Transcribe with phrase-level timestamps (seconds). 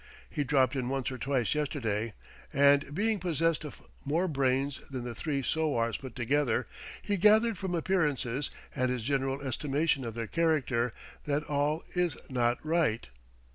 [0.27, 2.13] He dropped in once or twice yesterday,
[2.51, 6.65] and being possessed of more brains than the three sowars put together,
[7.03, 10.91] he gathered from appearances, and his general estimation of their character,
[11.25, 13.09] that all is not right.